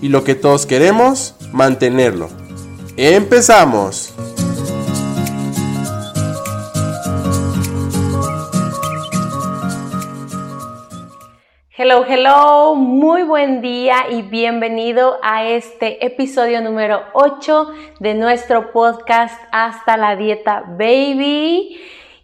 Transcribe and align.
y 0.00 0.08
lo 0.08 0.24
que 0.24 0.34
todos 0.34 0.66
queremos, 0.66 1.34
mantenerlo. 1.52 2.28
¡Empezamos! 2.96 4.14
Hello, 11.80 12.04
hello, 12.04 12.74
muy 12.74 13.22
buen 13.22 13.60
día 13.60 14.06
y 14.10 14.22
bienvenido 14.22 15.18
a 15.22 15.46
este 15.46 16.04
episodio 16.04 16.60
número 16.60 17.02
8 17.12 17.68
de 18.00 18.14
nuestro 18.14 18.72
podcast 18.72 19.40
Hasta 19.52 19.96
la 19.96 20.16
Dieta 20.16 20.64
Baby. 20.76 21.80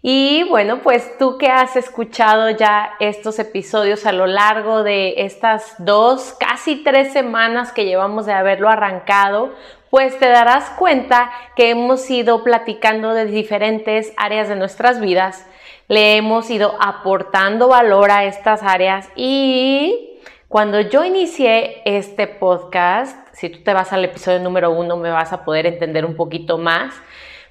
Y 0.06 0.42
bueno, 0.50 0.80
pues 0.82 1.16
tú 1.16 1.38
que 1.38 1.48
has 1.48 1.76
escuchado 1.76 2.50
ya 2.50 2.92
estos 3.00 3.38
episodios 3.38 4.04
a 4.04 4.12
lo 4.12 4.26
largo 4.26 4.82
de 4.82 5.14
estas 5.24 5.76
dos, 5.78 6.36
casi 6.38 6.84
tres 6.84 7.14
semanas 7.14 7.72
que 7.72 7.86
llevamos 7.86 8.26
de 8.26 8.34
haberlo 8.34 8.68
arrancado, 8.68 9.54
pues 9.88 10.18
te 10.18 10.28
darás 10.28 10.68
cuenta 10.68 11.30
que 11.56 11.70
hemos 11.70 12.10
ido 12.10 12.44
platicando 12.44 13.14
de 13.14 13.24
diferentes 13.24 14.12
áreas 14.18 14.46
de 14.50 14.56
nuestras 14.56 15.00
vidas, 15.00 15.46
le 15.88 16.16
hemos 16.16 16.50
ido 16.50 16.76
aportando 16.80 17.68
valor 17.68 18.10
a 18.10 18.26
estas 18.26 18.62
áreas 18.62 19.08
y 19.16 20.20
cuando 20.48 20.82
yo 20.82 21.02
inicié 21.06 21.80
este 21.86 22.26
podcast, 22.26 23.16
si 23.32 23.48
tú 23.48 23.62
te 23.62 23.72
vas 23.72 23.90
al 23.94 24.04
episodio 24.04 24.38
número 24.40 24.70
uno 24.70 24.98
me 24.98 25.08
vas 25.08 25.32
a 25.32 25.46
poder 25.46 25.64
entender 25.64 26.04
un 26.04 26.14
poquito 26.14 26.58
más, 26.58 26.92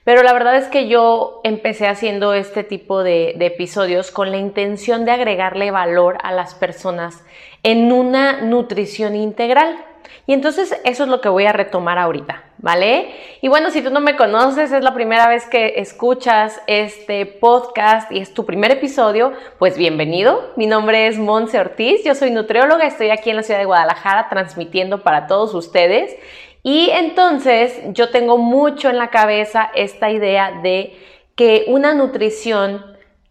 pero 0.04 0.22
la 0.24 0.34
verdad 0.34 0.58
es 0.58 0.68
que 0.68 0.88
yo 0.88 1.40
empecé 1.44 1.88
haciendo 1.88 2.34
este 2.34 2.64
tipo 2.64 3.04
de, 3.04 3.36
episodios 3.40 4.12
con 4.12 4.32
la 4.32 4.38
intención 4.38 5.06
de 5.06 5.12
agregarle 5.12 5.72
valor 5.72 6.18
a 6.24 6.32
las 6.32 6.56
personas 6.56 7.24
en 7.64 7.92
una 7.92 8.42
nutrición 8.42 9.16
integral. 9.16 9.78
Y 10.26 10.34
entonces 10.34 10.80
eso 10.86 11.04
es 11.04 11.10
lo 11.10 11.20
que 11.20 11.28
voy 11.28 11.46
a 11.46 11.54
retomar 11.54 11.98
ahorita, 11.98 12.44
¿vale? 12.58 13.14
Y 13.42 13.50
bueno, 13.50 13.72
si 13.72 13.82
tú 13.82 13.90
no 13.90 14.00
me 14.00 14.16
conoces, 14.16 14.72
es 14.72 14.84
la 14.84 14.94
primera 14.94 15.28
vez 15.28 15.46
que 15.46 15.74
escuchas 15.78 16.62
este 16.68 17.26
podcast 17.26 18.10
y 18.10 18.20
es 18.20 18.34
tu 18.34 18.46
primer 18.46 18.72
episodio, 18.72 19.34
pues 19.60 19.78
bienvenido. 19.78 20.52
Mi 20.56 20.66
nombre 20.66 21.08
es 21.08 21.18
Monse 21.18 21.60
Ortiz, 21.60 22.04
yo 22.06 22.16
soy 22.16 22.32
nutrióloga, 22.32 22.86
estoy 22.86 23.10
aquí 23.10 23.32
en 23.32 23.38
la 23.38 23.44
ciudad 23.44 23.60
de 23.60 23.66
Guadalajara 23.66 24.30
transmitiendo 24.30 25.04
para 25.04 25.28
todos 25.28 25.54
ustedes 25.54 26.16
y 26.64 26.90
entonces 26.92 27.82
yo 27.90 28.10
tengo 28.10 28.38
mucho 28.38 28.90
en 28.90 28.98
la 28.98 29.10
cabeza 29.10 29.70
esta 29.76 30.10
idea 30.10 30.62
de 30.64 30.98
que 31.36 31.66
una 31.68 31.94
nutrición 31.94 32.86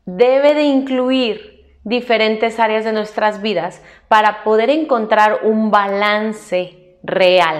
debe 0.04 0.54
de 0.54 0.64
incluir 0.64 1.78
diferentes 1.84 2.60
áreas 2.60 2.84
de 2.84 2.92
nuestras 2.92 3.40
vidas 3.42 3.82
para 4.08 4.44
poder 4.44 4.70
encontrar 4.70 5.40
un 5.42 5.70
balance 5.70 6.96
real 7.02 7.56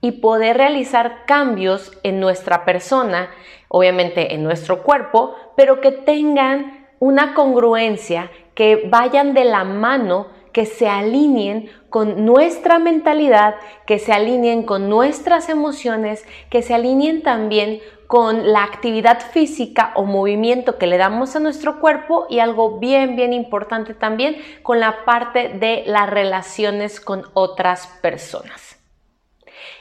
y 0.00 0.12
poder 0.12 0.56
realizar 0.56 1.24
cambios 1.26 1.92
en 2.02 2.18
nuestra 2.18 2.64
persona, 2.64 3.30
obviamente 3.68 4.34
en 4.34 4.42
nuestro 4.42 4.82
cuerpo, 4.82 5.34
pero 5.56 5.80
que 5.80 5.92
tengan 5.92 6.88
una 6.98 7.34
congruencia, 7.34 8.30
que 8.54 8.88
vayan 8.90 9.32
de 9.32 9.44
la 9.44 9.64
mano 9.64 10.26
que 10.52 10.66
se 10.66 10.88
alineen 10.88 11.70
con 11.90 12.24
nuestra 12.24 12.78
mentalidad, 12.78 13.54
que 13.86 13.98
se 13.98 14.12
alineen 14.12 14.62
con 14.62 14.88
nuestras 14.88 15.48
emociones, 15.48 16.24
que 16.50 16.62
se 16.62 16.74
alineen 16.74 17.22
también 17.22 17.80
con 18.06 18.52
la 18.52 18.62
actividad 18.62 19.20
física 19.20 19.92
o 19.94 20.04
movimiento 20.04 20.76
que 20.76 20.86
le 20.86 20.98
damos 20.98 21.34
a 21.34 21.40
nuestro 21.40 21.80
cuerpo 21.80 22.26
y 22.28 22.40
algo 22.40 22.78
bien, 22.78 23.16
bien 23.16 23.32
importante 23.32 23.94
también 23.94 24.36
con 24.62 24.80
la 24.80 25.04
parte 25.06 25.48
de 25.48 25.84
las 25.86 26.10
relaciones 26.10 27.00
con 27.00 27.24
otras 27.32 27.86
personas. 28.02 28.78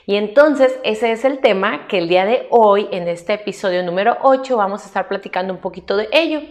Y 0.05 0.15
entonces 0.15 0.79
ese 0.83 1.11
es 1.11 1.25
el 1.25 1.39
tema 1.39 1.87
que 1.87 1.97
el 1.97 2.07
día 2.07 2.25
de 2.25 2.47
hoy, 2.49 2.87
en 2.91 3.07
este 3.07 3.33
episodio 3.33 3.83
número 3.83 4.17
8, 4.21 4.57
vamos 4.57 4.83
a 4.83 4.87
estar 4.87 5.07
platicando 5.07 5.53
un 5.53 5.59
poquito 5.59 5.97
de 5.97 6.07
ello. 6.11 6.41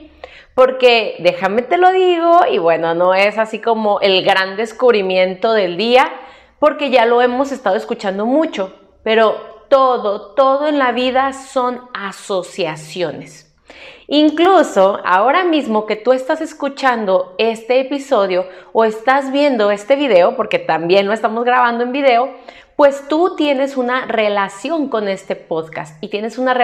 Porque 0.61 1.17
déjame 1.21 1.63
te 1.63 1.79
lo 1.79 1.91
digo, 1.91 2.41
y 2.53 2.59
bueno, 2.59 2.95
no 2.95 3.15
es 3.15 3.39
así 3.39 3.61
como 3.61 3.99
el 4.01 4.23
gran 4.23 4.59
descubrimiento 4.59 5.55
del 5.55 5.79
día, 5.79 6.13
porque 6.59 6.91
ya 6.91 7.07
lo 7.07 7.23
hemos 7.23 7.51
estado 7.51 7.77
escuchando 7.77 8.27
mucho, 8.27 8.71
pero 9.03 9.65
todo, 9.71 10.35
todo 10.35 10.69
en 10.69 10.79
la 10.79 10.93
vida 10.93 11.33
son 11.33 11.81
asociaciones. 11.95 13.57
Incluso 14.07 15.01
ahora 15.03 15.45
mismo 15.45 15.87
que 15.87 15.97
tú 15.97 16.13
estás 16.13 16.43
escuchando 16.43 17.35
este 17.39 17.81
episodio 17.81 18.45
o 18.75 18.85
estás 18.85 19.33
viendo 19.33 19.71
este 19.71 19.97
video, 19.97 20.37
porque 20.37 20.59
también 20.59 21.07
lo 21.07 21.15
estamos 21.15 21.47
grabando 21.47 21.85
en 21.85 21.93
video, 21.93 22.35
pues 22.81 23.09
tú 23.09 23.37
tienes 23.37 23.77
una 23.77 24.07
relación 24.07 24.89
con 24.89 25.07
este 25.07 25.37
podcast 25.37 26.03
y 26.03 26.09
tienes 26.09 26.39
una, 26.39 26.57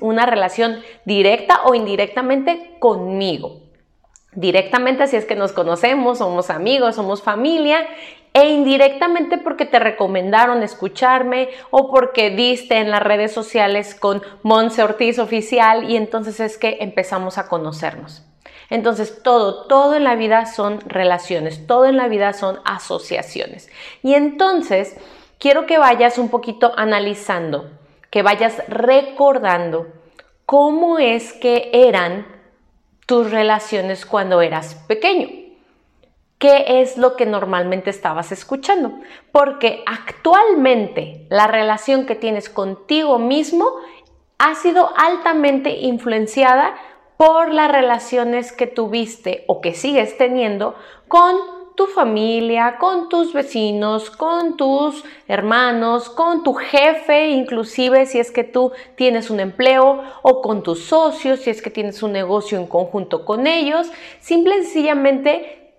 una 0.00 0.26
relación 0.26 0.80
directa 1.04 1.60
o 1.64 1.76
indirectamente 1.76 2.74
conmigo. 2.80 3.60
Directamente 4.32 5.06
si 5.06 5.14
es 5.14 5.26
que 5.26 5.36
nos 5.36 5.52
conocemos, 5.52 6.18
somos 6.18 6.50
amigos, 6.50 6.96
somos 6.96 7.22
familia 7.22 7.86
e 8.32 8.48
indirectamente 8.48 9.38
porque 9.38 9.64
te 9.64 9.78
recomendaron 9.78 10.64
escucharme 10.64 11.50
o 11.70 11.88
porque 11.88 12.30
diste 12.30 12.78
en 12.78 12.90
las 12.90 13.04
redes 13.04 13.30
sociales 13.30 13.94
con 13.94 14.22
Monse 14.42 14.82
Ortiz 14.82 15.20
Oficial 15.20 15.88
y 15.88 15.94
entonces 15.94 16.40
es 16.40 16.58
que 16.58 16.78
empezamos 16.80 17.38
a 17.38 17.46
conocernos. 17.46 18.24
Entonces 18.70 19.22
todo, 19.22 19.68
todo 19.68 19.94
en 19.94 20.02
la 20.02 20.16
vida 20.16 20.46
son 20.46 20.80
relaciones, 20.80 21.64
todo 21.68 21.84
en 21.84 21.96
la 21.96 22.08
vida 22.08 22.32
son 22.32 22.58
asociaciones. 22.64 23.70
Y 24.02 24.14
entonces 24.14 24.96
quiero 25.40 25.66
que 25.66 25.78
vayas 25.78 26.18
un 26.18 26.28
poquito 26.28 26.72
analizando, 26.76 27.68
que 28.10 28.22
vayas 28.22 28.62
recordando 28.68 29.88
cómo 30.46 30.98
es 30.98 31.32
que 31.32 31.70
eran 31.72 32.26
tus 33.06 33.32
relaciones 33.32 34.06
cuando 34.06 34.40
eras 34.40 34.76
pequeño. 34.86 35.28
¿Qué 36.38 36.80
es 36.80 36.96
lo 36.96 37.16
que 37.16 37.26
normalmente 37.26 37.90
estabas 37.90 38.32
escuchando? 38.32 38.92
Porque 39.32 39.82
actualmente 39.86 41.26
la 41.28 41.46
relación 41.46 42.06
que 42.06 42.14
tienes 42.14 42.48
contigo 42.48 43.18
mismo 43.18 43.72
ha 44.38 44.54
sido 44.54 44.90
altamente 44.96 45.70
influenciada 45.80 46.74
por 47.18 47.52
las 47.52 47.70
relaciones 47.70 48.52
que 48.52 48.66
tuviste 48.66 49.44
o 49.48 49.60
que 49.60 49.74
sigues 49.74 50.16
teniendo 50.16 50.74
con 51.08 51.36
tu 51.80 51.86
familia, 51.86 52.76
con 52.78 53.08
tus 53.08 53.32
vecinos, 53.32 54.10
con 54.10 54.58
tus 54.58 55.02
hermanos, 55.26 56.10
con 56.10 56.42
tu 56.42 56.52
jefe, 56.52 57.28
inclusive 57.28 58.04
si 58.04 58.18
es 58.18 58.30
que 58.30 58.44
tú 58.44 58.72
tienes 58.96 59.30
un 59.30 59.40
empleo 59.40 60.02
o 60.20 60.42
con 60.42 60.62
tus 60.62 60.84
socios, 60.84 61.40
si 61.40 61.48
es 61.48 61.62
que 61.62 61.70
tienes 61.70 62.02
un 62.02 62.12
negocio 62.12 62.58
en 62.58 62.66
conjunto 62.66 63.24
con 63.24 63.46
ellos. 63.46 63.90
Simple 64.20 64.58
y 64.58 64.62
sencillamente, 64.64 65.72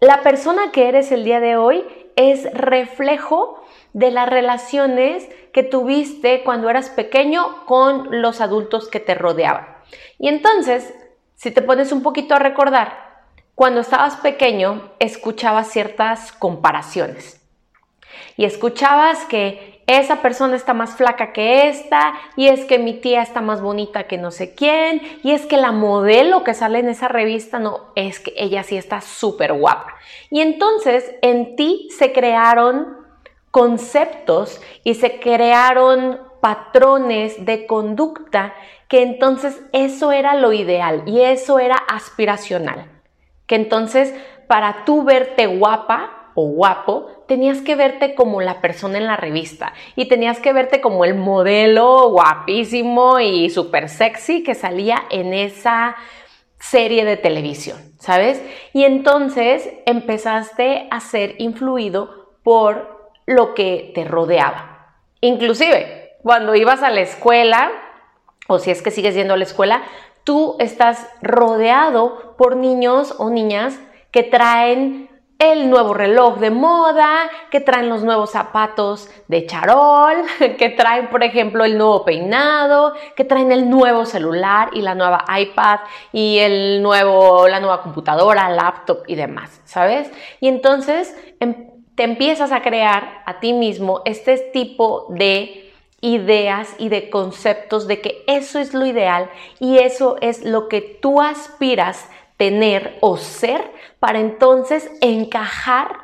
la 0.00 0.22
persona 0.22 0.72
que 0.72 0.88
eres 0.88 1.12
el 1.12 1.22
día 1.22 1.38
de 1.38 1.58
hoy 1.58 1.84
es 2.16 2.50
reflejo 2.54 3.62
de 3.92 4.10
las 4.10 4.30
relaciones 4.30 5.28
que 5.52 5.62
tuviste 5.62 6.44
cuando 6.44 6.70
eras 6.70 6.88
pequeño 6.88 7.66
con 7.66 8.22
los 8.22 8.40
adultos 8.40 8.88
que 8.88 9.00
te 9.00 9.14
rodeaban. 9.14 9.66
Y 10.18 10.28
entonces, 10.28 10.94
si 11.34 11.50
te 11.50 11.60
pones 11.60 11.92
un 11.92 12.02
poquito 12.02 12.36
a 12.36 12.38
recordar, 12.38 13.01
cuando 13.62 13.80
estabas 13.80 14.16
pequeño 14.16 14.90
escuchabas 14.98 15.70
ciertas 15.70 16.32
comparaciones 16.32 17.40
y 18.36 18.44
escuchabas 18.44 19.24
que 19.26 19.84
esa 19.86 20.20
persona 20.20 20.56
está 20.56 20.74
más 20.74 20.96
flaca 20.96 21.32
que 21.32 21.68
esta 21.68 22.14
y 22.34 22.48
es 22.48 22.64
que 22.64 22.80
mi 22.80 22.94
tía 22.94 23.22
está 23.22 23.40
más 23.40 23.62
bonita 23.62 24.08
que 24.08 24.18
no 24.18 24.32
sé 24.32 24.56
quién 24.56 25.00
y 25.22 25.30
es 25.30 25.46
que 25.46 25.58
la 25.58 25.70
modelo 25.70 26.42
que 26.42 26.54
sale 26.54 26.80
en 26.80 26.88
esa 26.88 27.06
revista 27.06 27.60
no 27.60 27.92
es 27.94 28.18
que 28.18 28.34
ella 28.36 28.64
sí 28.64 28.76
está 28.76 29.00
súper 29.00 29.52
guapa. 29.52 29.94
Y 30.28 30.40
entonces 30.40 31.14
en 31.22 31.54
ti 31.54 31.86
se 31.96 32.12
crearon 32.12 32.96
conceptos 33.52 34.60
y 34.82 34.94
se 34.94 35.20
crearon 35.20 36.18
patrones 36.40 37.46
de 37.46 37.68
conducta 37.68 38.54
que 38.88 39.02
entonces 39.02 39.62
eso 39.70 40.10
era 40.10 40.34
lo 40.34 40.52
ideal 40.52 41.04
y 41.06 41.20
eso 41.20 41.60
era 41.60 41.76
aspiracional 41.76 42.88
que 43.46 43.54
entonces 43.54 44.14
para 44.46 44.84
tú 44.84 45.04
verte 45.04 45.46
guapa 45.46 46.30
o 46.34 46.46
guapo, 46.46 47.24
tenías 47.28 47.60
que 47.60 47.74
verte 47.74 48.14
como 48.14 48.40
la 48.40 48.60
persona 48.60 48.98
en 48.98 49.06
la 49.06 49.16
revista 49.16 49.74
y 49.96 50.08
tenías 50.08 50.40
que 50.40 50.52
verte 50.52 50.80
como 50.80 51.04
el 51.04 51.14
modelo 51.14 52.10
guapísimo 52.10 53.20
y 53.20 53.50
súper 53.50 53.88
sexy 53.88 54.42
que 54.42 54.54
salía 54.54 55.02
en 55.10 55.34
esa 55.34 55.96
serie 56.58 57.04
de 57.04 57.16
televisión, 57.16 57.78
¿sabes? 57.98 58.42
Y 58.72 58.84
entonces 58.84 59.68
empezaste 59.84 60.86
a 60.90 61.00
ser 61.00 61.34
influido 61.38 62.36
por 62.42 63.10
lo 63.26 63.54
que 63.54 63.90
te 63.94 64.04
rodeaba. 64.04 64.96
Inclusive, 65.20 66.16
cuando 66.22 66.54
ibas 66.54 66.82
a 66.82 66.90
la 66.90 67.00
escuela, 67.00 67.70
o 68.48 68.58
si 68.58 68.70
es 68.70 68.82
que 68.82 68.90
sigues 68.90 69.14
yendo 69.14 69.34
a 69.34 69.36
la 69.36 69.44
escuela, 69.44 69.82
tú 70.24 70.56
estás 70.58 71.08
rodeado 71.20 72.34
por 72.36 72.56
niños 72.56 73.14
o 73.18 73.30
niñas 73.30 73.78
que 74.10 74.22
traen 74.22 75.08
el 75.42 75.70
nuevo 75.70 75.92
reloj 75.92 76.38
de 76.38 76.50
moda, 76.50 77.28
que 77.50 77.58
traen 77.58 77.88
los 77.88 78.04
nuevos 78.04 78.30
zapatos 78.30 79.10
de 79.26 79.44
charol, 79.46 80.18
que 80.58 80.68
traen, 80.68 81.08
por 81.08 81.24
ejemplo, 81.24 81.64
el 81.64 81.76
nuevo 81.76 82.04
peinado, 82.04 82.94
que 83.16 83.24
traen 83.24 83.50
el 83.50 83.68
nuevo 83.68 84.06
celular 84.06 84.70
y 84.72 84.82
la 84.82 84.94
nueva 84.94 85.24
iPad 85.36 85.80
y 86.12 86.38
el 86.38 86.80
nuevo, 86.80 87.48
la 87.48 87.58
nueva 87.58 87.82
computadora, 87.82 88.48
laptop 88.50 88.98
y 89.08 89.16
demás, 89.16 89.60
¿sabes? 89.64 90.12
Y 90.40 90.46
entonces 90.46 91.16
em, 91.40 91.70
te 91.96 92.04
empiezas 92.04 92.52
a 92.52 92.62
crear 92.62 93.22
a 93.26 93.40
ti 93.40 93.52
mismo 93.52 94.02
este 94.04 94.38
tipo 94.52 95.06
de 95.08 95.61
ideas 96.02 96.74
y 96.78 96.90
de 96.90 97.08
conceptos 97.08 97.86
de 97.86 98.02
que 98.02 98.24
eso 98.26 98.58
es 98.58 98.74
lo 98.74 98.84
ideal 98.84 99.30
y 99.58 99.78
eso 99.78 100.18
es 100.20 100.44
lo 100.44 100.68
que 100.68 100.82
tú 100.82 101.22
aspiras 101.22 102.10
tener 102.36 102.98
o 103.00 103.16
ser 103.16 103.72
para 104.00 104.18
entonces 104.18 104.90
encajar 105.00 105.96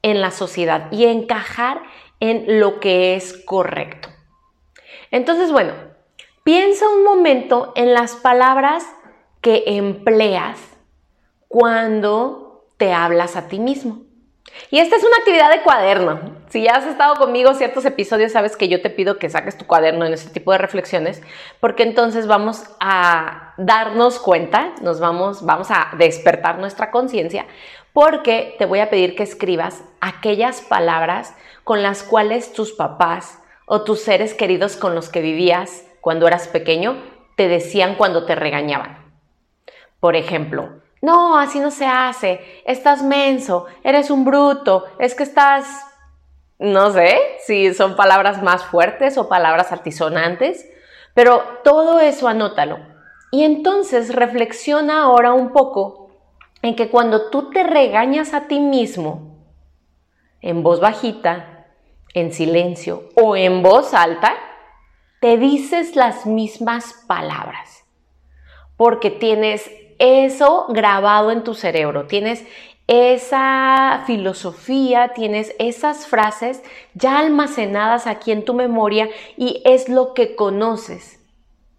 en 0.00 0.20
la 0.20 0.30
sociedad 0.32 0.90
y 0.90 1.04
encajar 1.04 1.82
en 2.18 2.60
lo 2.60 2.80
que 2.80 3.14
es 3.14 3.34
correcto. 3.44 4.08
Entonces, 5.10 5.52
bueno, 5.52 5.74
piensa 6.44 6.88
un 6.88 7.04
momento 7.04 7.72
en 7.76 7.92
las 7.92 8.16
palabras 8.16 8.84
que 9.42 9.64
empleas 9.66 10.58
cuando 11.48 12.64
te 12.78 12.94
hablas 12.94 13.36
a 13.36 13.48
ti 13.48 13.58
mismo. 13.58 14.11
Y 14.70 14.78
esta 14.78 14.96
es 14.96 15.04
una 15.04 15.16
actividad 15.16 15.50
de 15.50 15.62
cuaderno. 15.62 16.20
Si 16.48 16.62
ya 16.62 16.72
has 16.76 16.86
estado 16.86 17.16
conmigo 17.16 17.54
ciertos 17.54 17.84
episodios, 17.84 18.32
sabes 18.32 18.56
que 18.56 18.68
yo 18.68 18.82
te 18.82 18.90
pido 18.90 19.18
que 19.18 19.30
saques 19.30 19.56
tu 19.56 19.66
cuaderno 19.66 20.04
en 20.04 20.12
este 20.12 20.30
tipo 20.30 20.52
de 20.52 20.58
reflexiones, 20.58 21.22
porque 21.60 21.82
entonces 21.82 22.26
vamos 22.26 22.64
a 22.80 23.54
darnos 23.56 24.18
cuenta, 24.18 24.72
nos 24.82 25.00
vamos, 25.00 25.44
vamos 25.44 25.70
a 25.70 25.88
despertar 25.98 26.58
nuestra 26.58 26.90
conciencia, 26.90 27.46
porque 27.92 28.54
te 28.58 28.66
voy 28.66 28.80
a 28.80 28.90
pedir 28.90 29.14
que 29.14 29.22
escribas 29.22 29.82
aquellas 30.00 30.60
palabras 30.60 31.34
con 31.64 31.82
las 31.82 32.02
cuales 32.02 32.52
tus 32.52 32.72
papás 32.72 33.38
o 33.66 33.84
tus 33.84 34.00
seres 34.00 34.34
queridos 34.34 34.76
con 34.76 34.94
los 34.94 35.08
que 35.08 35.20
vivías 35.20 35.84
cuando 36.00 36.26
eras 36.26 36.48
pequeño 36.48 36.96
te 37.36 37.48
decían 37.48 37.94
cuando 37.94 38.26
te 38.26 38.34
regañaban. 38.34 38.98
Por 40.00 40.16
ejemplo, 40.16 40.81
no, 41.02 41.36
así 41.36 41.58
no 41.58 41.72
se 41.72 41.84
hace, 41.84 42.40
estás 42.64 43.02
menso, 43.02 43.66
eres 43.82 44.08
un 44.08 44.24
bruto, 44.24 44.86
es 45.00 45.16
que 45.16 45.24
estás, 45.24 45.66
no 46.60 46.92
sé 46.92 47.18
si 47.44 47.74
son 47.74 47.96
palabras 47.96 48.40
más 48.40 48.64
fuertes 48.64 49.18
o 49.18 49.28
palabras 49.28 49.72
altisonantes, 49.72 50.64
pero 51.12 51.42
todo 51.64 51.98
eso 51.98 52.28
anótalo. 52.28 52.78
Y 53.32 53.42
entonces 53.42 54.14
reflexiona 54.14 55.02
ahora 55.02 55.32
un 55.32 55.52
poco 55.52 56.10
en 56.62 56.76
que 56.76 56.88
cuando 56.88 57.30
tú 57.30 57.50
te 57.50 57.64
regañas 57.64 58.32
a 58.32 58.46
ti 58.46 58.60
mismo, 58.60 59.44
en 60.40 60.62
voz 60.62 60.78
bajita, 60.78 61.66
en 62.14 62.32
silencio 62.32 63.08
o 63.16 63.34
en 63.34 63.62
voz 63.62 63.92
alta, 63.92 64.34
te 65.20 65.36
dices 65.36 65.96
las 65.96 66.26
mismas 66.26 66.94
palabras, 67.08 67.84
porque 68.76 69.10
tienes 69.10 69.68
eso 70.02 70.66
grabado 70.68 71.30
en 71.30 71.44
tu 71.44 71.54
cerebro, 71.54 72.06
tienes 72.06 72.44
esa 72.88 74.02
filosofía, 74.04 75.12
tienes 75.14 75.54
esas 75.60 76.08
frases 76.08 76.60
ya 76.94 77.20
almacenadas 77.20 78.08
aquí 78.08 78.32
en 78.32 78.44
tu 78.44 78.52
memoria 78.52 79.08
y 79.36 79.62
es 79.64 79.88
lo 79.88 80.12
que 80.12 80.34
conoces. 80.34 81.20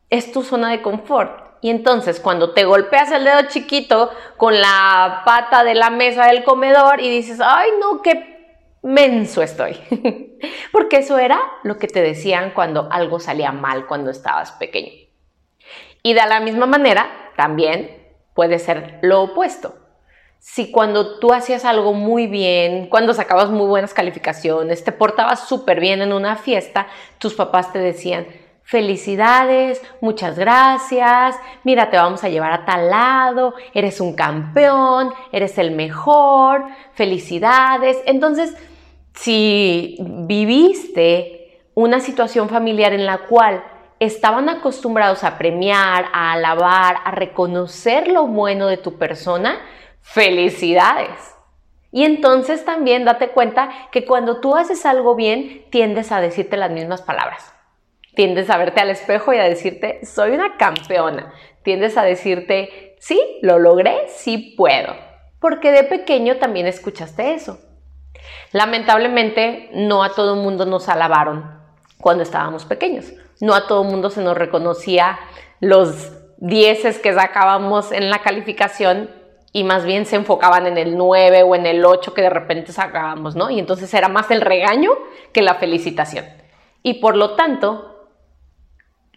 Es 0.09 0.31
tu 0.31 0.41
zona 0.41 0.71
de 0.71 0.81
confort. 0.81 1.43
Y 1.61 1.69
entonces 1.69 2.21
cuando 2.21 2.53
te 2.53 2.63
golpeas 2.63 3.11
el 3.11 3.25
dedo 3.25 3.41
chiquito 3.49 4.09
con 4.37 4.59
la 4.59 5.23
pata 5.25 5.65
de 5.65 5.75
la 5.75 5.89
mesa 5.89 6.27
del 6.27 6.45
comedor 6.45 7.01
y 7.01 7.09
dices, 7.09 7.41
ay 7.43 7.71
no, 7.79 8.01
qué 8.01 8.69
menso 8.81 9.41
estoy. 9.41 9.77
Porque 10.71 10.99
eso 10.99 11.17
era 11.17 11.41
lo 11.63 11.77
que 11.77 11.87
te 11.87 12.01
decían 12.01 12.51
cuando 12.51 12.87
algo 12.89 13.19
salía 13.19 13.51
mal 13.51 13.85
cuando 13.85 14.11
estabas 14.11 14.53
pequeño. 14.53 14.93
Y 16.01 16.13
de 16.13 16.25
la 16.25 16.39
misma 16.39 16.65
manera, 16.65 17.09
también 17.35 18.02
puede 18.33 18.59
ser 18.59 18.99
lo 19.01 19.23
opuesto. 19.23 19.75
Si 20.39 20.71
cuando 20.71 21.19
tú 21.19 21.33
hacías 21.33 21.63
algo 21.63 21.93
muy 21.93 22.27
bien, 22.27 22.87
cuando 22.89 23.13
sacabas 23.13 23.49
muy 23.49 23.65
buenas 23.65 23.93
calificaciones, 23.93 24.83
te 24.83 24.91
portabas 24.91 25.47
súper 25.47 25.79
bien 25.79 26.01
en 26.01 26.11
una 26.11 26.35
fiesta, 26.35 26.87
tus 27.17 27.33
papás 27.33 27.71
te 27.71 27.79
decían, 27.79 28.27
felicidades, 28.63 29.81
muchas 30.01 30.37
gracias, 30.37 31.37
mira, 31.63 31.89
te 31.89 31.97
vamos 31.97 32.23
a 32.23 32.29
llevar 32.29 32.51
a 32.51 32.65
tal 32.65 32.89
lado, 32.89 33.53
eres 33.73 34.01
un 34.01 34.15
campeón, 34.15 35.13
eres 35.31 35.57
el 35.57 35.71
mejor, 35.71 36.65
felicidades. 36.93 37.97
Entonces, 38.05 38.55
si 39.13 39.97
viviste 39.99 41.61
una 41.75 41.99
situación 41.99 42.49
familiar 42.49 42.93
en 42.93 43.05
la 43.05 43.19
cual 43.19 43.63
estaban 44.03 44.49
acostumbrados 44.49 45.23
a 45.23 45.37
premiar, 45.37 46.05
a 46.13 46.33
alabar, 46.33 46.97
a 47.05 47.11
reconocer 47.11 48.07
lo 48.07 48.27
bueno 48.27 48.67
de 48.67 48.77
tu 48.77 48.97
persona, 48.97 49.59
felicidades. 50.01 51.35
Y 51.91 52.03
entonces 52.05 52.65
también 52.65 53.05
date 53.05 53.29
cuenta 53.29 53.69
que 53.91 54.05
cuando 54.05 54.39
tú 54.41 54.55
haces 54.55 54.85
algo 54.85 55.15
bien, 55.15 55.65
tiendes 55.69 56.11
a 56.11 56.21
decirte 56.21 56.57
las 56.57 56.71
mismas 56.71 57.01
palabras. 57.03 57.53
Tiendes 58.15 58.49
a 58.49 58.57
verte 58.57 58.81
al 58.81 58.89
espejo 58.89 59.33
y 59.33 59.37
a 59.37 59.43
decirte, 59.43 60.05
soy 60.05 60.31
una 60.31 60.57
campeona. 60.57 61.33
Tiendes 61.63 61.97
a 61.97 62.03
decirte, 62.03 62.95
sí, 62.99 63.19
lo 63.41 63.59
logré, 63.59 64.07
sí 64.07 64.55
puedo. 64.57 64.95
Porque 65.39 65.71
de 65.71 65.83
pequeño 65.83 66.37
también 66.37 66.67
escuchaste 66.67 67.33
eso. 67.33 67.59
Lamentablemente, 68.51 69.69
no 69.73 70.03
a 70.03 70.13
todo 70.13 70.35
el 70.35 70.41
mundo 70.41 70.65
nos 70.65 70.89
alabaron 70.89 71.59
cuando 71.99 72.23
estábamos 72.23 72.65
pequeños 72.65 73.13
no 73.41 73.53
a 73.53 73.67
todo 73.67 73.83
mundo 73.83 74.09
se 74.09 74.21
nos 74.21 74.37
reconocía 74.37 75.19
los 75.59 76.11
dieces 76.37 76.99
que 76.99 77.13
sacábamos 77.13 77.91
en 77.91 78.09
la 78.09 78.19
calificación 78.19 79.09
y 79.53 79.63
más 79.63 79.85
bien 79.85 80.05
se 80.05 80.15
enfocaban 80.15 80.65
en 80.65 80.77
el 80.77 80.97
9 80.97 81.43
o 81.43 81.55
en 81.55 81.65
el 81.65 81.85
8 81.85 82.13
que 82.13 82.23
de 82.23 82.29
repente 82.29 82.73
sacábamos, 82.73 83.35
¿no? 83.35 83.49
Y 83.49 83.59
entonces 83.59 83.93
era 83.93 84.09
más 84.09 84.31
el 84.31 84.41
regaño 84.41 84.91
que 85.31 85.43
la 85.43 85.55
felicitación. 85.55 86.25
Y 86.81 86.95
por 86.95 87.15
lo 87.15 87.35
tanto, 87.35 88.09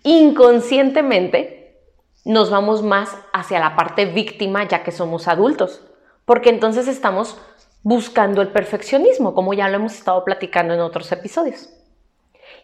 inconscientemente 0.03 1.81
nos 2.25 2.51
vamos 2.51 2.83
más 2.83 3.17
hacia 3.33 3.61
la 3.61 3.77
parte 3.77 4.05
víctima 4.05 4.65
ya 4.69 4.83
que 4.83 4.93
somos 4.93 5.27
adultos, 5.27 5.81
porque 6.25 6.51
entonces 6.51 6.87
estamos 6.87 7.39
buscando 7.83 8.43
el 8.43 8.49
perfeccionismo, 8.49 9.35
como 9.35 9.55
ya 9.55 9.69
lo 9.69 9.77
hemos 9.77 9.95
estado 9.95 10.25
platicando 10.25 10.75
en 10.75 10.81
otros 10.81 11.11
episodios. 11.13 11.71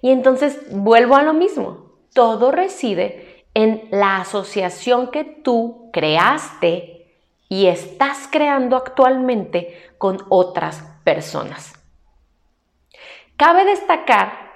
Y 0.03 0.11
entonces 0.11 0.59
vuelvo 0.71 1.17
a 1.17 1.23
lo 1.23 1.33
mismo. 1.33 1.93
Todo 2.13 2.51
reside 2.51 3.47
en 3.55 3.89
la 3.91 4.19
asociación 4.19 5.11
que 5.11 5.25
tú 5.25 5.91
creaste 5.93 7.17
y 7.49 7.67
estás 7.67 8.29
creando 8.31 8.77
actualmente 8.77 9.95
con 9.99 10.19
otras 10.29 10.83
personas. 11.05 11.73
Cabe 13.37 13.65
destacar 13.65 14.53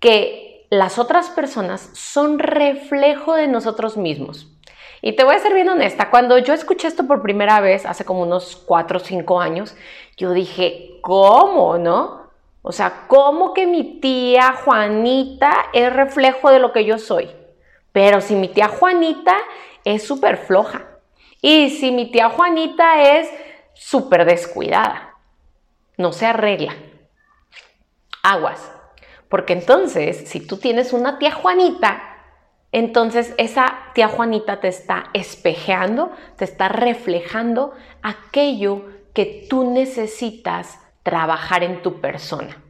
que 0.00 0.66
las 0.70 0.98
otras 0.98 1.30
personas 1.30 1.90
son 1.94 2.38
reflejo 2.38 3.34
de 3.34 3.48
nosotros 3.48 3.96
mismos. 3.96 4.54
Y 5.00 5.14
te 5.14 5.24
voy 5.24 5.36
a 5.36 5.38
ser 5.38 5.54
bien 5.54 5.68
honesta, 5.68 6.10
cuando 6.10 6.38
yo 6.38 6.52
escuché 6.52 6.88
esto 6.88 7.06
por 7.06 7.22
primera 7.22 7.60
vez, 7.60 7.86
hace 7.86 8.04
como 8.04 8.22
unos 8.22 8.56
4 8.56 8.98
o 8.98 9.00
5 9.00 9.40
años, 9.40 9.76
yo 10.16 10.32
dije, 10.32 10.98
¿cómo, 11.02 11.78
no? 11.78 12.27
O 12.62 12.72
sea, 12.72 13.04
¿cómo 13.06 13.54
que 13.54 13.66
mi 13.66 14.00
tía 14.00 14.52
Juanita 14.52 15.66
es 15.72 15.92
reflejo 15.92 16.50
de 16.50 16.58
lo 16.58 16.72
que 16.72 16.84
yo 16.84 16.98
soy? 16.98 17.30
Pero 17.92 18.20
si 18.20 18.34
mi 18.34 18.48
tía 18.48 18.68
Juanita 18.68 19.36
es 19.84 20.06
súper 20.06 20.36
floja 20.36 20.86
y 21.40 21.70
si 21.70 21.92
mi 21.92 22.10
tía 22.10 22.28
Juanita 22.30 23.18
es 23.18 23.30
súper 23.74 24.24
descuidada, 24.24 25.14
no 25.96 26.12
se 26.12 26.26
arregla. 26.26 26.74
Aguas. 28.22 28.72
Porque 29.28 29.52
entonces, 29.52 30.28
si 30.28 30.40
tú 30.40 30.56
tienes 30.56 30.92
una 30.92 31.18
tía 31.18 31.32
Juanita, 31.32 32.02
entonces 32.72 33.34
esa 33.38 33.78
tía 33.94 34.08
Juanita 34.08 34.60
te 34.60 34.68
está 34.68 35.10
espejeando, 35.12 36.12
te 36.36 36.44
está 36.44 36.68
reflejando 36.68 37.72
aquello 38.02 38.84
que 39.14 39.46
tú 39.48 39.70
necesitas 39.70 40.78
trabajar 41.08 41.62
en 41.62 41.80
tu 41.80 42.00
persona. 42.00 42.62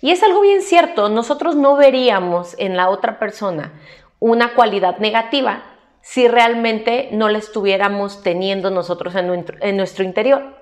Y 0.00 0.10
es 0.12 0.22
algo 0.22 0.40
bien 0.42 0.62
cierto, 0.62 1.08
nosotros 1.08 1.56
no 1.56 1.76
veríamos 1.76 2.54
en 2.58 2.76
la 2.76 2.90
otra 2.90 3.18
persona 3.18 3.72
una 4.20 4.54
cualidad 4.54 4.98
negativa 4.98 5.64
si 6.00 6.28
realmente 6.28 7.08
no 7.12 7.28
la 7.28 7.38
estuviéramos 7.38 8.22
teniendo 8.22 8.70
nosotros 8.70 9.14
en 9.16 9.76
nuestro, 9.76 10.04
interior. 10.04 10.56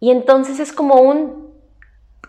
Y 0.00 0.10
entonces 0.10 0.58
es 0.58 0.72
como, 0.72 0.96
un, 0.96 1.54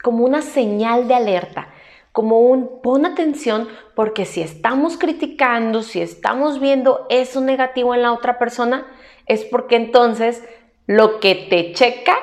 como 0.03 0.25
una 0.25 0.41
señal 0.41 1.07
de 1.07 1.15
alerta, 1.15 1.69
como 2.11 2.39
un 2.39 2.81
pon 2.81 3.05
atención 3.05 3.69
porque 3.95 4.25
si 4.25 4.41
estamos 4.41 4.97
criticando, 4.97 5.81
si 5.81 6.01
estamos 6.01 6.59
viendo 6.59 7.07
eso 7.09 7.41
negativo 7.41 7.95
en 7.95 8.01
la 8.01 8.11
otra 8.11 8.37
persona, 8.37 8.85
es 9.25 9.45
porque 9.45 9.77
entonces 9.77 10.43
lo 10.87 11.19
que 11.19 11.35
te 11.35 11.71
checa, 11.73 12.17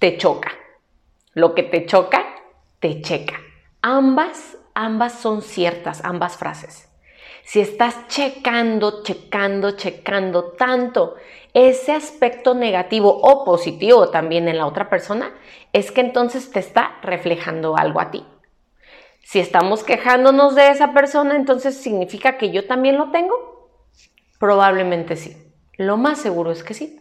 te 0.00 0.16
choca. 0.16 0.50
Lo 1.34 1.54
que 1.54 1.62
te 1.62 1.84
choca, 1.84 2.24
te 2.80 3.02
checa. 3.02 3.34
Ambas, 3.82 4.56
ambas 4.74 5.12
son 5.12 5.42
ciertas, 5.42 6.02
ambas 6.04 6.38
frases. 6.38 6.88
Si 7.44 7.60
estás 7.60 8.08
checando, 8.08 9.02
checando, 9.02 9.72
checando 9.72 10.52
tanto 10.52 11.16
ese 11.52 11.92
aspecto 11.92 12.54
negativo 12.54 13.14
o 13.14 13.44
positivo 13.44 14.08
también 14.08 14.48
en 14.48 14.56
la 14.56 14.66
otra 14.66 14.88
persona, 14.88 15.34
es 15.74 15.92
que 15.92 16.00
entonces 16.00 16.50
te 16.50 16.60
está 16.60 16.98
reflejando 17.02 17.76
algo 17.76 18.00
a 18.00 18.10
ti. 18.10 18.24
Si 19.22 19.38
estamos 19.38 19.84
quejándonos 19.84 20.54
de 20.54 20.68
esa 20.68 20.94
persona, 20.94 21.36
entonces 21.36 21.76
significa 21.76 22.38
que 22.38 22.50
yo 22.50 22.66
también 22.66 22.96
lo 22.96 23.10
tengo. 23.10 23.68
Probablemente 24.38 25.16
sí. 25.16 25.36
Lo 25.76 25.98
más 25.98 26.18
seguro 26.18 26.50
es 26.52 26.64
que 26.64 26.72
sí. 26.72 26.99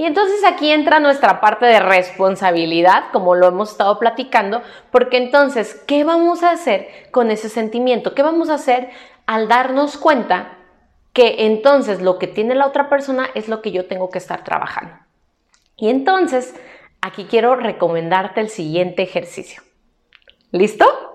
Y 0.00 0.06
entonces 0.06 0.42
aquí 0.44 0.72
entra 0.72 0.98
nuestra 0.98 1.42
parte 1.42 1.66
de 1.66 1.78
responsabilidad, 1.78 3.10
como 3.12 3.34
lo 3.34 3.48
hemos 3.48 3.72
estado 3.72 3.98
platicando, 3.98 4.62
porque 4.90 5.18
entonces, 5.18 5.74
¿qué 5.86 6.04
vamos 6.04 6.42
a 6.42 6.52
hacer 6.52 6.88
con 7.10 7.30
ese 7.30 7.50
sentimiento? 7.50 8.14
¿Qué 8.14 8.22
vamos 8.22 8.48
a 8.48 8.54
hacer 8.54 8.88
al 9.26 9.46
darnos 9.46 9.98
cuenta 9.98 10.56
que 11.12 11.44
entonces 11.44 12.00
lo 12.00 12.18
que 12.18 12.28
tiene 12.28 12.54
la 12.54 12.66
otra 12.66 12.88
persona 12.88 13.28
es 13.34 13.48
lo 13.48 13.60
que 13.60 13.72
yo 13.72 13.88
tengo 13.88 14.08
que 14.08 14.16
estar 14.16 14.42
trabajando? 14.42 14.94
Y 15.76 15.90
entonces, 15.90 16.54
aquí 17.02 17.26
quiero 17.26 17.54
recomendarte 17.56 18.40
el 18.40 18.48
siguiente 18.48 19.02
ejercicio. 19.02 19.62
¿Listo? 20.50 21.09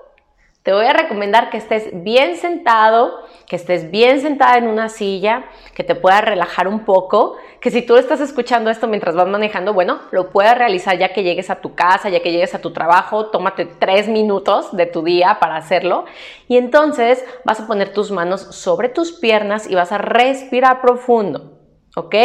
Te 0.66 0.74
voy 0.74 0.88
a 0.88 0.94
recomendar 0.94 1.52
que 1.52 1.58
estés 1.58 1.90
bien 1.94 2.38
sentado, 2.38 3.20
que 3.46 3.56
estés 3.56 3.92
bien 3.92 4.20
sentada 4.20 4.58
en 4.58 4.68
una 4.68 4.90
silla, 4.90 5.46
que 5.76 5.84
te 5.84 5.94
puedas 5.94 6.26
relajar 6.26 6.68
un 6.68 6.86
poco, 6.86 7.36
que 7.62 7.70
si 7.70 7.84
tú 7.84 7.98
estás 7.98 8.20
escuchando 8.20 8.72
esto 8.72 8.88
mientras 8.88 9.14
vas 9.14 9.28
manejando, 9.28 9.76
bueno, 9.76 10.00
lo 10.10 10.32
puedas 10.32 10.58
realizar 10.58 10.98
ya 10.98 11.14
que 11.14 11.22
llegues 11.22 11.52
a 11.52 11.62
tu 11.62 11.76
casa, 11.76 12.10
ya 12.10 12.24
que 12.24 12.32
llegues 12.32 12.56
a 12.56 12.62
tu 12.62 12.74
trabajo, 12.74 13.28
tómate 13.28 13.68
tres 13.68 14.08
minutos 14.08 14.76
de 14.76 14.88
tu 14.88 15.04
día 15.04 15.38
para 15.40 15.56
hacerlo 15.56 16.06
y 16.48 16.58
entonces 16.58 17.24
vas 17.44 17.60
a 17.60 17.68
poner 17.68 17.94
tus 17.94 18.10
manos 18.10 18.42
sobre 18.42 18.90
tus 18.90 19.12
piernas 19.12 19.70
y 19.70 19.76
vas 19.76 19.92
a 19.92 20.00
respirar 20.00 20.82
profundo, 20.82 21.60
¿ok? 21.96 22.16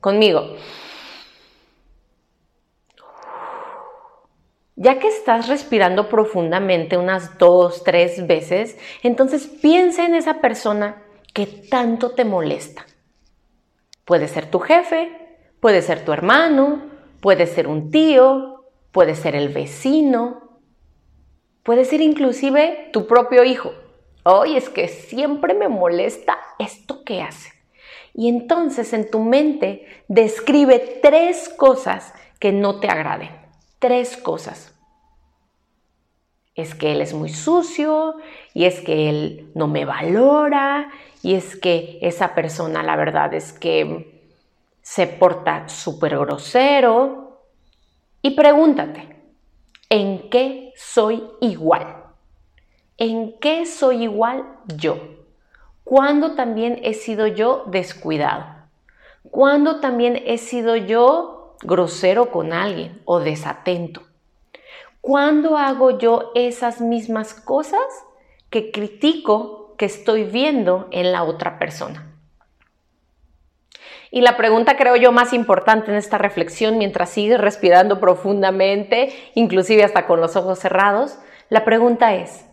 Conmigo. 0.00 0.56
Ya 4.82 4.98
que 4.98 5.08
estás 5.08 5.46
respirando 5.46 6.08
profundamente 6.08 6.96
unas 6.96 7.36
dos, 7.36 7.84
tres 7.84 8.26
veces, 8.26 8.78
entonces 9.02 9.46
piensa 9.46 10.06
en 10.06 10.14
esa 10.14 10.40
persona 10.40 11.02
que 11.34 11.44
tanto 11.44 12.12
te 12.12 12.24
molesta. 12.24 12.86
Puede 14.06 14.26
ser 14.26 14.46
tu 14.50 14.58
jefe, 14.58 15.10
puede 15.60 15.82
ser 15.82 16.02
tu 16.02 16.14
hermano, 16.14 16.80
puede 17.20 17.46
ser 17.46 17.68
un 17.68 17.90
tío, 17.90 18.70
puede 18.90 19.16
ser 19.16 19.36
el 19.36 19.50
vecino, 19.50 20.62
puede 21.62 21.84
ser 21.84 22.00
inclusive 22.00 22.88
tu 22.90 23.06
propio 23.06 23.44
hijo. 23.44 23.74
Hoy 24.22 24.56
es 24.56 24.70
que 24.70 24.88
siempre 24.88 25.52
me 25.52 25.68
molesta 25.68 26.38
esto 26.58 27.04
que 27.04 27.20
hace. 27.20 27.50
Y 28.14 28.30
entonces 28.30 28.94
en 28.94 29.10
tu 29.10 29.18
mente 29.18 29.84
describe 30.08 31.00
tres 31.02 31.50
cosas 31.50 32.14
que 32.38 32.50
no 32.50 32.80
te 32.80 32.88
agraden 32.88 33.40
tres 33.80 34.16
cosas. 34.16 34.69
Es 36.54 36.74
que 36.74 36.92
él 36.92 37.00
es 37.00 37.14
muy 37.14 37.28
sucio 37.28 38.16
y 38.54 38.64
es 38.64 38.80
que 38.80 39.08
él 39.08 39.50
no 39.54 39.68
me 39.68 39.84
valora 39.84 40.90
y 41.22 41.34
es 41.34 41.56
que 41.56 41.98
esa 42.02 42.34
persona 42.34 42.82
la 42.82 42.96
verdad 42.96 43.32
es 43.34 43.52
que 43.52 44.20
se 44.82 45.06
porta 45.06 45.68
súper 45.68 46.18
grosero. 46.18 47.44
Y 48.22 48.30
pregúntate, 48.30 49.16
¿en 49.88 50.28
qué 50.30 50.72
soy 50.76 51.22
igual? 51.40 52.04
¿En 52.98 53.38
qué 53.38 53.64
soy 53.66 54.02
igual 54.02 54.44
yo? 54.76 54.98
¿Cuándo 55.84 56.34
también 56.34 56.80
he 56.82 56.94
sido 56.94 57.26
yo 57.26 57.64
descuidado? 57.66 58.44
¿Cuándo 59.30 59.80
también 59.80 60.22
he 60.26 60.38
sido 60.38 60.76
yo 60.76 61.56
grosero 61.62 62.30
con 62.30 62.52
alguien 62.52 63.00
o 63.04 63.20
desatento? 63.20 64.02
¿Cuándo 65.00 65.56
hago 65.56 65.98
yo 65.98 66.30
esas 66.34 66.80
mismas 66.80 67.34
cosas 67.34 67.80
que 68.50 68.70
critico 68.70 69.74
que 69.76 69.86
estoy 69.86 70.24
viendo 70.24 70.88
en 70.90 71.12
la 71.12 71.22
otra 71.22 71.58
persona? 71.58 72.06
Y 74.10 74.22
la 74.22 74.36
pregunta 74.36 74.76
creo 74.76 74.96
yo 74.96 75.12
más 75.12 75.32
importante 75.32 75.90
en 75.90 75.96
esta 75.96 76.18
reflexión, 76.18 76.78
mientras 76.78 77.10
sigues 77.10 77.40
respirando 77.40 78.00
profundamente, 78.00 79.14
inclusive 79.34 79.84
hasta 79.84 80.06
con 80.06 80.20
los 80.20 80.36
ojos 80.36 80.58
cerrados, 80.58 81.18
la 81.48 81.64
pregunta 81.64 82.14
es, 82.14 82.44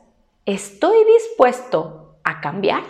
¿estoy 0.45 0.97
dispuesto 1.05 2.19
a 2.23 2.41
cambiar? 2.41 2.83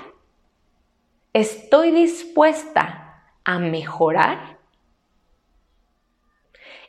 ¿Estoy 1.33 1.91
dispuesta 1.91 3.23
a 3.43 3.59
mejorar? 3.59 4.56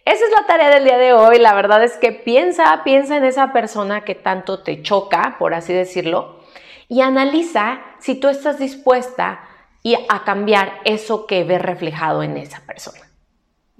Esa 0.08 0.24
es 0.24 0.30
la 0.30 0.46
tarea 0.46 0.70
del 0.70 0.84
día 0.84 0.96
de 0.96 1.12
hoy. 1.12 1.38
La 1.38 1.52
verdad 1.52 1.84
es 1.84 1.98
que 1.98 2.12
piensa, 2.12 2.82
piensa 2.82 3.18
en 3.18 3.24
esa 3.24 3.52
persona 3.52 4.04
que 4.06 4.14
tanto 4.14 4.62
te 4.62 4.80
choca, 4.80 5.36
por 5.38 5.52
así 5.52 5.74
decirlo, 5.74 6.40
y 6.88 7.02
analiza 7.02 7.80
si 7.98 8.14
tú 8.14 8.28
estás 8.28 8.58
dispuesta 8.58 9.40
a 10.08 10.24
cambiar 10.24 10.80
eso 10.86 11.26
que 11.26 11.44
ves 11.44 11.60
reflejado 11.60 12.22
en 12.22 12.38
esa 12.38 12.60
persona. 12.60 13.00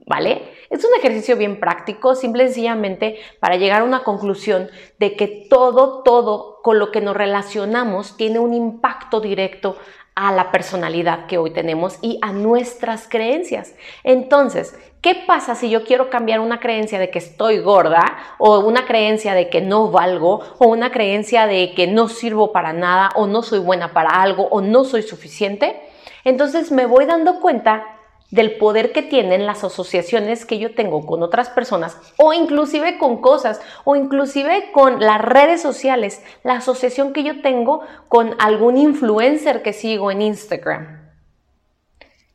¿Vale? 0.04 0.52
Es 0.68 0.84
un 0.84 0.90
ejercicio 0.98 1.34
bien 1.34 1.58
práctico, 1.60 2.14
simple 2.14 2.44
y 2.44 2.46
sencillamente 2.48 3.18
para 3.40 3.56
llegar 3.56 3.80
a 3.80 3.84
una 3.84 4.04
conclusión 4.04 4.68
de 4.98 5.16
que 5.16 5.46
todo, 5.48 6.02
todo 6.02 6.60
con 6.62 6.78
lo 6.78 6.92
que 6.92 7.00
nos 7.00 7.16
relacionamos 7.16 8.18
tiene 8.18 8.38
un 8.38 8.52
impacto 8.52 9.22
directo 9.22 9.78
a 10.18 10.32
la 10.32 10.50
personalidad 10.50 11.26
que 11.26 11.38
hoy 11.38 11.52
tenemos 11.52 11.98
y 12.02 12.18
a 12.22 12.32
nuestras 12.32 13.06
creencias. 13.08 13.74
Entonces, 14.02 14.76
¿qué 15.00 15.14
pasa 15.14 15.54
si 15.54 15.70
yo 15.70 15.84
quiero 15.84 16.10
cambiar 16.10 16.40
una 16.40 16.58
creencia 16.58 16.98
de 16.98 17.10
que 17.10 17.20
estoy 17.20 17.60
gorda 17.60 18.16
o 18.38 18.58
una 18.58 18.84
creencia 18.84 19.34
de 19.34 19.48
que 19.48 19.60
no 19.60 19.92
valgo 19.92 20.40
o 20.58 20.66
una 20.66 20.90
creencia 20.90 21.46
de 21.46 21.72
que 21.72 21.86
no 21.86 22.08
sirvo 22.08 22.50
para 22.50 22.72
nada 22.72 23.10
o 23.14 23.28
no 23.28 23.42
soy 23.42 23.60
buena 23.60 23.92
para 23.92 24.10
algo 24.10 24.48
o 24.50 24.60
no 24.60 24.82
soy 24.82 25.02
suficiente? 25.02 25.80
Entonces 26.24 26.72
me 26.72 26.84
voy 26.84 27.06
dando 27.06 27.38
cuenta 27.38 27.97
del 28.30 28.58
poder 28.58 28.92
que 28.92 29.02
tienen 29.02 29.46
las 29.46 29.64
asociaciones 29.64 30.44
que 30.44 30.58
yo 30.58 30.74
tengo 30.74 31.06
con 31.06 31.22
otras 31.22 31.48
personas 31.48 31.98
o 32.18 32.32
inclusive 32.32 32.98
con 32.98 33.20
cosas 33.22 33.60
o 33.84 33.96
inclusive 33.96 34.70
con 34.72 35.00
las 35.00 35.20
redes 35.20 35.62
sociales, 35.62 36.22
la 36.44 36.54
asociación 36.54 37.12
que 37.12 37.22
yo 37.22 37.40
tengo 37.40 37.80
con 38.08 38.34
algún 38.38 38.76
influencer 38.76 39.62
que 39.62 39.72
sigo 39.72 40.10
en 40.10 40.22
Instagram. 40.22 41.08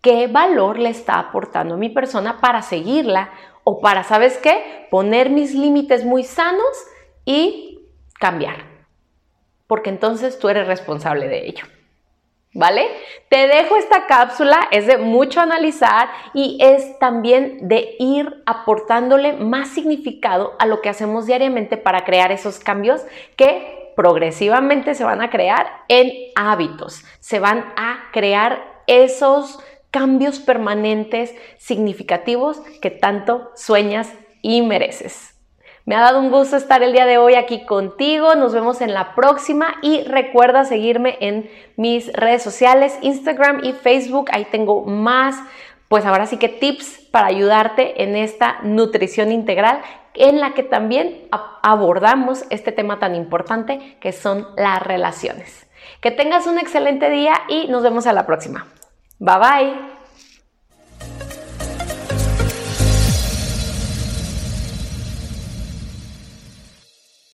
¿Qué 0.01 0.27
valor 0.27 0.79
le 0.79 0.89
está 0.89 1.19
aportando 1.19 1.75
a 1.75 1.77
mi 1.77 1.89
persona 1.89 2.41
para 2.41 2.61
seguirla 2.61 3.31
o 3.63 3.79
para, 3.79 4.03
¿sabes 4.03 4.37
qué? 4.37 4.87
Poner 4.91 5.29
mis 5.29 5.53
límites 5.53 6.03
muy 6.03 6.23
sanos 6.23 6.65
y 7.23 7.87
cambiar. 8.19 8.55
Porque 9.67 9.89
entonces 9.89 10.39
tú 10.39 10.49
eres 10.49 10.67
responsable 10.67 11.29
de 11.29 11.47
ello. 11.47 11.65
¿Vale? 12.55 12.87
Te 13.29 13.47
dejo 13.47 13.77
esta 13.77 14.05
cápsula, 14.05 14.67
es 14.69 14.85
de 14.85 14.99
mucho 14.99 15.41
analizar 15.41 16.09
y 16.35 16.57
es 16.61 16.99
también 16.99 17.67
de 17.67 17.95
ir 17.97 18.43
aportándole 18.45 19.33
más 19.33 19.69
significado 19.69 20.53
a 20.59 20.67
lo 20.67 20.81
que 20.81 20.89
hacemos 20.89 21.25
diariamente 21.25 21.77
para 21.77 22.05
crear 22.05 22.31
esos 22.31 22.59
cambios 22.59 23.01
que 23.37 23.91
progresivamente 23.95 24.93
se 24.93 25.03
van 25.03 25.21
a 25.21 25.31
crear 25.31 25.65
en 25.87 26.11
hábitos, 26.35 27.03
se 27.19 27.39
van 27.39 27.73
a 27.75 28.09
crear 28.11 28.63
esos 28.85 29.59
cambios 29.89 30.39
permanentes 30.39 31.33
significativos 31.57 32.59
que 32.81 32.91
tanto 32.91 33.51
sueñas 33.55 34.11
y 34.41 34.61
mereces. 34.61 35.32
Me 35.85 35.95
ha 35.95 36.01
dado 36.01 36.19
un 36.19 36.31
gusto 36.31 36.55
estar 36.55 36.81
el 36.81 36.93
día 36.93 37.05
de 37.05 37.17
hoy 37.17 37.35
aquí 37.35 37.65
contigo. 37.65 38.35
Nos 38.35 38.53
vemos 38.53 38.79
en 38.79 38.93
la 38.93 39.15
próxima 39.15 39.75
y 39.81 40.03
recuerda 40.03 40.63
seguirme 40.63 41.17
en 41.19 41.49
mis 41.75 42.11
redes 42.13 42.41
sociales, 42.41 42.97
Instagram 43.01 43.65
y 43.65 43.73
Facebook. 43.73 44.29
Ahí 44.31 44.45
tengo 44.45 44.85
más 44.85 45.35
pues 45.93 46.05
ahora 46.07 46.25
sí 46.25 46.37
que 46.37 46.49
tips 46.49 47.07
para 47.11 47.27
ayudarte 47.27 48.01
en 48.01 48.15
esta 48.15 48.57
nutrición 48.63 49.31
integral 49.31 49.79
en 50.15 50.39
la 50.39 50.55
que 50.55 50.63
también 50.63 51.27
abordamos 51.61 52.45
este 52.49 52.71
tema 52.71 52.97
tan 52.97 53.13
importante 53.13 53.97
que 53.99 54.11
son 54.11 54.47
las 54.57 54.81
relaciones. 54.81 55.67
Que 56.01 56.09
tengas 56.09 56.47
un 56.47 56.57
excelente 56.57 57.11
día 57.11 57.33
y 57.47 57.67
nos 57.67 57.83
vemos 57.83 58.07
a 58.07 58.13
la 58.13 58.25
próxima. 58.25 58.65
Bye 59.19 59.37
bye. 59.37 59.92